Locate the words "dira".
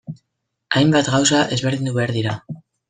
2.19-2.39